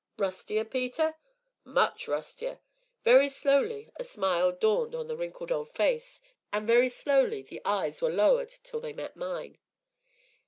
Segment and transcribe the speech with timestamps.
[0.17, 1.13] "Rustier, Peter?"
[1.63, 2.59] "Much rustier!"
[3.03, 6.19] Very slowly a smile dawned on the wrinkled old face,
[6.51, 9.59] and very slowly the eyes were lowered till they met mine.